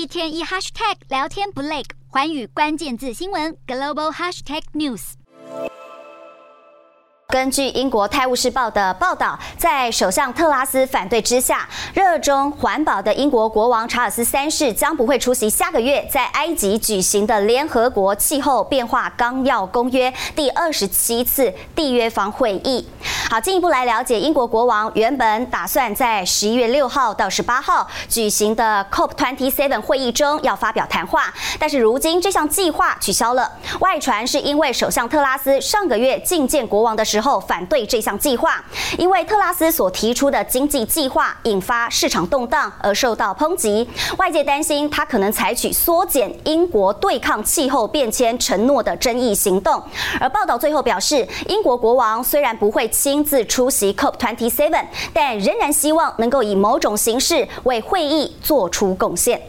[0.00, 5.12] 一天一 hashtag 聊天不累，寰宇关键字新闻 global hashtag news。
[7.28, 22.88] 根据英国《泰晤士报》的报道，在首相特拉斯反对之下，热衷环保的英国国王查尔斯三世将不会出席下个月在埃及举行的联合国气候变化纲要公约第二十七次缔约方会议。
[23.30, 33.48] 好，进一步来了解，英国国王原本打算在十一月六号到十八号举行的 COP27 会议中要发表谈话，但是如今这项计划取消了。
[33.78, 38.60] 外传是因为首相特拉斯上个月觐见国王的时候反对这项计划，
[38.98, 43.88] 因为特拉斯所提出的经济计划引发市场动荡而受到抨击。
[44.18, 49.80] 外界担心他可能采取缩减英国对抗气候变迁承诺的争议行动。
[50.18, 59.40] 而报道最后表示，英国国王虽然不会亲自出席 COP27，但仍然希望能够以某种形式为会议做出贡献。